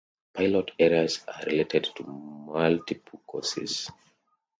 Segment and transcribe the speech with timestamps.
[0.33, 3.87] Pilot errors are related to multiple causes.